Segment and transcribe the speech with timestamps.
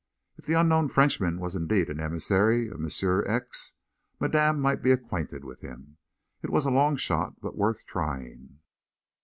[0.35, 3.73] If the unknown Frenchman was indeed an emissary of Monsieur X.,
[4.19, 5.97] Madame might be acquainted with him.
[6.41, 8.61] It was a long shot, but worth trying!